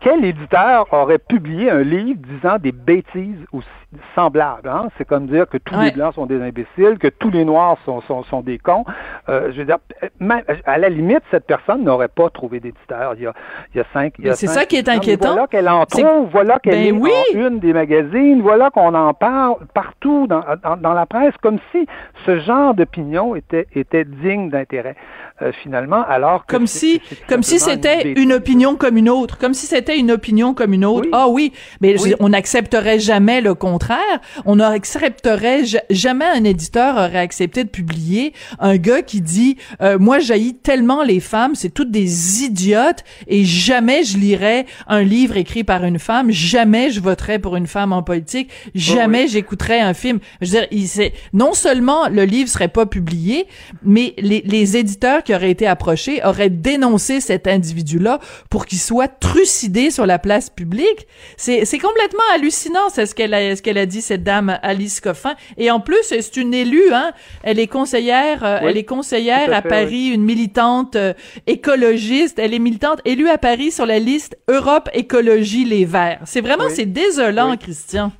quel 0.00 0.24
éditeur 0.24 0.86
aurait 0.92 1.18
publié 1.18 1.70
un 1.70 1.82
livre 1.82 2.20
disant 2.20 2.58
des 2.58 2.72
bêtises 2.72 3.44
aussi 3.52 3.66
semblables? 4.14 4.68
Hein? 4.68 4.88
C'est 4.96 5.06
comme 5.06 5.26
dire 5.26 5.48
que 5.48 5.58
tous 5.58 5.78
les 5.80 5.90
Blancs 5.90 6.14
sont 6.14 6.26
des 6.26 6.40
imbéciles, 6.40 6.98
que 7.00 7.08
tous 7.08 7.30
les 7.30 7.44
Noirs 7.44 7.78
sont, 7.84 8.00
sont, 8.02 8.22
sont 8.24 8.40
des 8.42 8.58
cons. 8.58 8.84
Euh, 9.28 9.50
je 9.52 9.58
veux 9.58 9.64
dire, 9.64 9.78
même, 10.20 10.42
à 10.64 10.78
la 10.78 10.88
limite, 10.88 11.22
cette 11.30 11.46
personne 11.46 11.82
n'aurait 11.82 12.08
pas 12.08 12.30
trouvé 12.30 12.60
d'éditeur 12.60 13.14
il 13.16 13.22
y 13.22 13.26
a, 13.26 13.32
il 13.74 13.78
y 13.78 13.80
a 13.80 13.84
cinq. 13.92 14.14
C'est 14.34 14.46
ça 14.46 14.64
qui 14.64 14.76
est 14.76 14.88
inquiétant. 14.88 15.32
Voilà 15.32 15.46
qu'elle 15.46 15.68
en 15.68 15.84
trouve, 15.86 16.28
voilà 16.30 16.58
qu'elle 16.58 16.74
ben 16.74 16.86
est 16.86 16.92
oui. 16.92 17.10
en 17.34 17.47
des 17.50 17.72
magazines, 17.72 18.42
voilà 18.42 18.70
qu'on 18.70 18.94
en 18.94 19.14
parle 19.14 19.56
partout 19.74 20.26
dans, 20.26 20.94
la 20.94 21.06
presse, 21.06 21.34
comme 21.42 21.58
si 21.72 21.86
ce 22.26 22.38
genre 22.38 22.74
d'opinion 22.74 23.34
était 23.34 24.04
digne 24.04 24.50
d'intérêt. 24.50 24.96
Euh, 25.40 25.52
finalement, 25.62 26.02
alors 26.02 26.44
que 26.46 26.56
comme 26.56 26.66
si 26.66 27.00
comme 27.28 27.44
si 27.44 27.60
c'était 27.60 28.12
une, 28.14 28.32
opinion 28.32 28.74
comme 28.74 28.96
une 28.96 29.08
autre, 29.08 29.38
comme 29.38 29.54
si 29.54 29.66
c'était 29.66 29.96
une 29.96 30.10
opinion 30.10 30.52
comme 30.52 30.72
une 30.72 30.84
autre. 30.84 31.08
Ah 31.12 31.28
oui, 31.28 31.52
mais 31.80 31.94
on 32.18 32.30
n'accepterait 32.30 32.98
jamais 32.98 33.40
le 33.40 33.54
contraire. 33.54 34.00
On 34.46 34.56
n'accepterait 34.56 35.62
jamais 35.90 36.24
un 36.24 36.42
éditeur 36.42 36.96
aurait 36.96 37.18
accepté 37.18 37.62
de 37.62 37.68
publier 37.68 38.32
un 38.58 38.78
gars 38.78 39.02
qui 39.02 39.20
dit 39.20 39.58
euh, 39.80 39.96
moi 39.96 40.18
j'haïs 40.18 40.56
tellement 40.56 41.04
les 41.04 41.20
femmes, 41.20 41.54
c'est 41.54 41.70
toutes 41.70 41.92
des 41.92 42.42
idiotes 42.42 43.04
et 43.28 43.44
jamais 43.44 44.02
je 44.02 44.18
lirais 44.18 44.66
un 44.88 45.02
livre 45.02 45.36
écrit 45.36 45.62
par 45.62 45.84
une 45.84 46.00
femme, 46.00 46.32
jamais 46.32 46.90
je 46.90 47.00
voterais 47.00 47.38
pour 47.38 47.54
une 47.54 47.68
femme 47.68 47.92
en 47.92 48.02
politique, 48.02 48.50
jamais 48.74 49.28
j'écouterais 49.28 49.78
un 49.78 49.94
film. 49.94 50.18
Je 50.40 50.46
veux 50.46 50.58
dire, 50.58 50.68
il, 50.72 51.12
non 51.32 51.52
seulement 51.52 52.08
le 52.08 52.24
livre 52.24 52.48
serait 52.48 52.66
pas 52.66 52.86
publié, 52.86 53.46
mais 53.84 54.14
les, 54.18 54.42
les 54.44 54.76
éditeurs 54.76 55.22
qui 55.28 55.34
aurait 55.34 55.50
été 55.50 55.66
approché 55.66 56.24
aurait 56.24 56.48
dénoncé 56.48 57.20
cet 57.20 57.46
individu-là 57.46 58.18
pour 58.48 58.64
qu'il 58.64 58.78
soit 58.78 59.08
trucidé 59.08 59.90
sur 59.90 60.06
la 60.06 60.18
place 60.18 60.48
publique. 60.48 61.06
C'est, 61.36 61.66
complètement 61.78 62.22
hallucinant, 62.34 62.88
c'est 62.90 63.04
ce 63.04 63.14
qu'elle 63.14 63.34
a, 63.34 63.54
ce 63.54 63.60
qu'elle 63.60 63.76
a 63.76 63.84
dit, 63.84 64.00
cette 64.00 64.24
dame 64.24 64.58
Alice 64.62 65.02
Coffin. 65.02 65.34
Et 65.58 65.70
en 65.70 65.80
plus, 65.80 65.98
c'est 66.02 66.38
une 66.38 66.54
élue, 66.54 66.94
hein. 66.94 67.12
Elle 67.42 67.58
est 67.58 67.66
conseillère, 67.66 68.42
euh, 68.42 68.60
elle 68.62 68.78
est 68.78 68.84
conseillère 68.84 69.52
à, 69.52 69.60
Paris, 69.60 70.06
une 70.06 70.24
militante 70.24 70.96
euh, 70.96 71.12
écologiste. 71.46 72.38
Elle 72.38 72.54
est 72.54 72.58
militante 72.58 73.02
élue 73.04 73.28
à 73.28 73.36
Paris 73.36 73.70
sur 73.70 73.84
la 73.84 73.98
liste 73.98 74.38
Europe 74.48 74.88
Écologie 74.94 75.66
Les 75.66 75.84
Verts. 75.84 76.20
C'est 76.24 76.40
vraiment, 76.40 76.70
c'est 76.70 76.86
désolant, 76.86 77.54
Christian. 77.58 78.12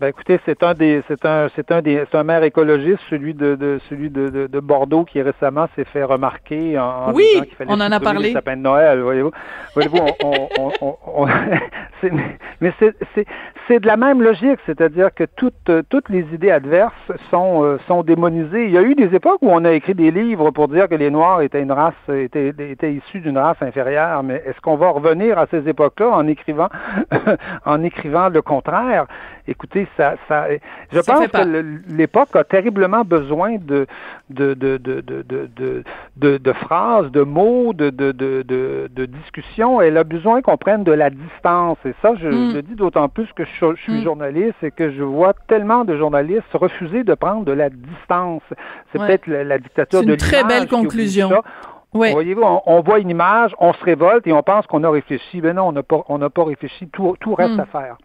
Ben 0.00 0.06
écoutez, 0.06 0.40
c'est 0.46 0.62
un 0.62 0.72
des, 0.72 1.02
c'est 1.08 1.26
un, 1.26 1.48
c'est 1.54 1.70
un 1.70 1.82
des, 1.82 2.06
c'est 2.10 2.16
un 2.16 2.24
maire 2.24 2.42
écologiste, 2.42 3.00
celui 3.10 3.34
de, 3.34 3.54
de 3.54 3.78
celui 3.90 4.08
de, 4.08 4.30
de, 4.30 4.46
de, 4.46 4.60
Bordeaux 4.60 5.04
qui 5.04 5.20
récemment 5.20 5.66
s'est 5.76 5.84
fait 5.84 6.02
remarquer 6.02 6.78
en, 6.78 7.12
oui, 7.12 7.24
disant 7.34 7.44
qu'il 7.44 7.54
fallait 7.56 7.70
on 7.70 7.74
en 7.74 7.92
a 7.92 8.00
parlé. 8.00 8.32
sapin 8.32 8.56
de 8.56 8.62
Noël, 8.62 9.00
voyez-vous. 9.02 9.30
voyez-vous, 9.74 9.98
on, 10.24 10.48
on, 10.58 10.72
on, 10.80 10.96
on 11.06 11.26
c'est, 12.00 12.10
mais 12.62 12.72
c'est, 12.78 12.94
c'est, 13.14 13.26
c'est 13.68 13.78
de 13.78 13.86
la 13.86 13.98
même 13.98 14.22
logique, 14.22 14.58
c'est-à-dire 14.64 15.14
que 15.14 15.24
toutes, 15.24 15.70
toutes 15.90 16.08
les 16.08 16.26
idées 16.32 16.50
adverses 16.50 16.94
sont, 17.30 17.62
euh, 17.62 17.78
sont 17.86 18.02
démonisées. 18.02 18.64
Il 18.64 18.70
y 18.70 18.78
a 18.78 18.82
eu 18.82 18.94
des 18.94 19.14
époques 19.14 19.42
où 19.42 19.50
on 19.50 19.66
a 19.66 19.72
écrit 19.72 19.94
des 19.94 20.10
livres 20.10 20.50
pour 20.50 20.68
dire 20.68 20.88
que 20.88 20.94
les 20.94 21.10
Noirs 21.10 21.42
étaient 21.42 21.60
une 21.60 21.72
race, 21.72 21.92
étaient, 22.08 22.54
étaient 22.58 22.94
issus 22.94 23.20
d'une 23.20 23.36
race 23.36 23.60
inférieure, 23.60 24.22
mais 24.22 24.42
est-ce 24.46 24.60
qu'on 24.62 24.76
va 24.76 24.88
revenir 24.88 25.38
à 25.38 25.46
ces 25.50 25.68
époques-là 25.68 26.08
en 26.08 26.26
écrivant, 26.26 26.68
en 27.66 27.82
écrivant 27.82 28.30
le 28.30 28.40
contraire? 28.40 29.06
Écoutez, 29.50 29.88
ça, 29.96 30.14
ça, 30.28 30.46
je 30.92 31.00
pense 31.00 31.26
que 31.26 31.92
l'époque 31.92 32.28
a 32.34 32.44
terriblement 32.44 33.02
besoin 33.02 33.56
de, 33.56 33.84
de, 34.30 34.54
de, 34.54 34.76
de, 34.76 36.38
de, 36.38 36.52
phrases, 36.52 37.10
de 37.10 37.22
mots, 37.22 37.72
de, 37.72 37.90
de, 37.90 38.12
de, 38.12 38.44
de, 38.44 39.04
discussions. 39.06 39.80
Elle 39.80 39.96
a 39.96 40.04
besoin 40.04 40.40
qu'on 40.40 40.56
prenne 40.56 40.84
de 40.84 40.92
la 40.92 41.10
distance. 41.10 41.78
Et 41.84 41.94
ça, 42.00 42.14
je, 42.14 42.28
mm. 42.28 42.54
le 42.54 42.62
dis 42.62 42.76
d'autant 42.76 43.08
plus 43.08 43.26
que 43.34 43.44
je, 43.44 43.74
suis 43.82 44.00
mm. 44.00 44.04
journaliste 44.04 44.62
et 44.62 44.70
que 44.70 44.92
je 44.92 45.02
vois 45.02 45.34
tellement 45.48 45.84
de 45.84 45.96
journalistes 45.96 46.52
refuser 46.52 47.02
de 47.02 47.14
prendre 47.14 47.44
de 47.44 47.52
la 47.52 47.70
distance. 47.70 48.42
C'est 48.92 49.00
peut-être 49.00 49.26
la, 49.26 49.58
dictature 49.58 50.02
de 50.02 50.04
l'image. 50.04 50.20
C'est 50.20 50.26
une 50.38 50.44
très 50.44 50.48
belle 50.48 50.68
conclusion. 50.68 51.42
Voyez-vous, 51.92 52.44
on, 52.66 52.80
voit 52.82 53.00
une 53.00 53.10
image, 53.10 53.52
on 53.58 53.72
se 53.72 53.84
révolte 53.84 54.24
et 54.28 54.32
on 54.32 54.44
pense 54.44 54.64
qu'on 54.68 54.84
a 54.84 54.90
réfléchi. 54.90 55.40
Ben 55.40 55.56
non, 55.56 55.68
on 55.68 55.72
n'a 55.72 55.82
pas, 55.82 56.04
on 56.08 56.18
n'a 56.18 56.30
pas 56.30 56.44
réfléchi. 56.44 56.88
Tout, 56.88 57.16
tout 57.18 57.34
reste 57.34 57.56
hmm. 57.56 57.60
à 57.60 57.66
faire. 57.66 57.96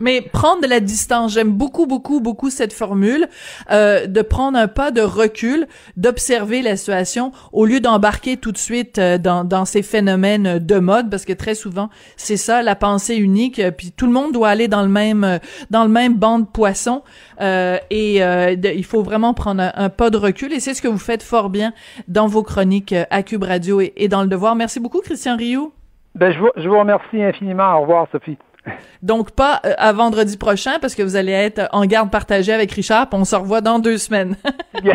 Mais 0.00 0.20
prendre 0.20 0.62
de 0.62 0.68
la 0.68 0.80
distance, 0.80 1.32
j'aime 1.32 1.52
beaucoup, 1.52 1.86
beaucoup, 1.86 2.20
beaucoup 2.20 2.50
cette 2.50 2.72
formule 2.72 3.28
euh, 3.70 4.06
de 4.06 4.22
prendre 4.22 4.58
un 4.58 4.68
pas 4.68 4.90
de 4.90 5.00
recul, 5.00 5.66
d'observer 5.96 6.62
la 6.62 6.76
situation 6.76 7.32
au 7.52 7.66
lieu 7.66 7.80
d'embarquer 7.80 8.36
tout 8.36 8.52
de 8.52 8.58
suite 8.58 8.98
euh, 8.98 9.18
dans, 9.18 9.44
dans 9.44 9.64
ces 9.64 9.82
phénomènes 9.82 10.58
de 10.58 10.78
mode, 10.78 11.10
parce 11.10 11.24
que 11.24 11.32
très 11.32 11.54
souvent 11.54 11.90
c'est 12.16 12.36
ça 12.36 12.62
la 12.62 12.76
pensée 12.76 13.16
unique. 13.16 13.58
Euh, 13.58 13.70
puis 13.70 13.92
tout 13.92 14.06
le 14.06 14.12
monde 14.12 14.32
doit 14.32 14.48
aller 14.48 14.68
dans 14.68 14.82
le 14.82 14.88
même 14.88 15.24
euh, 15.24 15.38
dans 15.70 15.82
le 15.84 15.90
même 15.90 16.14
banc 16.14 16.38
de 16.38 16.46
poissons 16.46 17.02
et 17.40 18.16
il 18.18 18.84
faut 18.84 19.02
vraiment 19.02 19.34
prendre 19.34 19.70
un, 19.74 19.88
pas 19.88 20.10
de 20.10 20.16
recul. 20.16 20.52
Et 20.52 20.60
c'est 20.60 20.74
ce 20.74 20.82
que 20.82 20.88
vous 20.88 20.98
faites 20.98 21.22
fort 21.22 21.50
bien 21.50 21.72
dans 22.08 22.26
vos 22.26 22.42
chroniques 22.42 22.94
à 23.10 23.22
Cube 23.22 23.44
Radio 23.44 23.80
et, 23.80 23.92
et 23.96 24.08
dans 24.08 24.22
le 24.22 24.28
Devoir. 24.28 24.54
Merci 24.54 24.80
beaucoup, 24.80 25.00
Christian 25.00 25.36
Rioux. 25.36 25.72
Ben 26.14 26.32
je 26.32 26.38
vous, 26.38 26.50
je 26.56 26.68
vous 26.68 26.78
remercie 26.78 27.22
infiniment. 27.22 27.78
Au 27.78 27.82
revoir, 27.82 28.08
Sophie. 28.10 28.38
Donc 29.02 29.30
pas 29.32 29.60
euh, 29.64 29.74
à 29.78 29.92
vendredi 29.92 30.36
prochain 30.36 30.78
parce 30.80 30.94
que 30.94 31.02
vous 31.02 31.16
allez 31.16 31.32
être 31.32 31.68
en 31.72 31.84
garde 31.86 32.10
partagée 32.10 32.52
avec 32.52 32.72
Richard, 32.72 33.08
puis 33.08 33.18
on 33.18 33.24
se 33.24 33.36
revoit 33.36 33.60
dans 33.60 33.78
deux 33.78 33.98
semaines. 33.98 34.36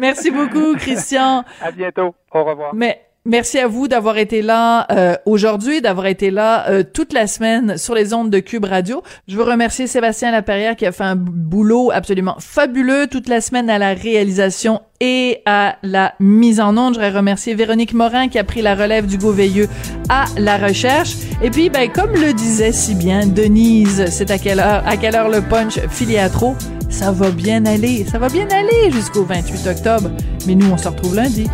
Merci 0.00 0.30
beaucoup, 0.30 0.74
Christian. 0.76 1.44
À 1.60 1.70
bientôt. 1.70 2.14
Au 2.32 2.44
revoir. 2.44 2.74
Mais 2.74 3.00
Merci 3.24 3.60
à 3.60 3.68
vous 3.68 3.86
d'avoir 3.86 4.18
été 4.18 4.42
là 4.42 4.84
euh, 4.90 5.14
aujourd'hui, 5.26 5.80
d'avoir 5.80 6.06
été 6.06 6.32
là 6.32 6.68
euh, 6.68 6.82
toute 6.82 7.12
la 7.12 7.28
semaine 7.28 7.78
sur 7.78 7.94
les 7.94 8.14
ondes 8.14 8.30
de 8.30 8.40
Cube 8.40 8.64
Radio. 8.64 9.04
Je 9.28 9.36
veux 9.36 9.44
remercier 9.44 9.86
Sébastien 9.86 10.32
Laperrière 10.32 10.74
qui 10.74 10.86
a 10.86 10.90
fait 10.90 11.04
un 11.04 11.14
boulot 11.14 11.92
absolument 11.92 12.34
fabuleux 12.40 13.06
toute 13.06 13.28
la 13.28 13.40
semaine 13.40 13.70
à 13.70 13.78
la 13.78 13.94
réalisation 13.94 14.80
et 15.00 15.40
à 15.46 15.76
la 15.84 16.14
mise 16.18 16.58
en 16.58 16.76
onde. 16.76 16.94
Je 16.94 16.98
voudrais 16.98 17.16
remercier 17.16 17.54
Véronique 17.54 17.94
Morin 17.94 18.26
qui 18.26 18.40
a 18.40 18.44
pris 18.44 18.60
la 18.60 18.74
relève 18.74 19.06
du 19.06 19.18
Veilleux 19.18 19.68
à 20.08 20.24
la 20.36 20.58
recherche. 20.58 21.12
Et 21.44 21.50
puis, 21.50 21.70
ben, 21.70 21.88
comme 21.92 22.14
le 22.14 22.32
disait 22.32 22.72
si 22.72 22.96
bien 22.96 23.28
Denise, 23.28 24.04
c'est 24.10 24.32
à 24.32 24.38
quelle 24.38 24.58
heure, 24.58 24.82
à 24.84 24.96
quelle 24.96 25.14
heure 25.14 25.28
le 25.28 25.42
punch 25.42 25.78
trop? 26.32 26.56
Ça 26.90 27.12
va 27.12 27.30
bien 27.30 27.66
aller, 27.66 28.04
ça 28.04 28.18
va 28.18 28.28
bien 28.28 28.48
aller 28.50 28.90
jusqu'au 28.90 29.22
28 29.22 29.68
octobre. 29.68 30.10
Mais 30.48 30.56
nous, 30.56 30.72
on 30.72 30.76
se 30.76 30.88
retrouve 30.88 31.14
lundi. 31.14 31.48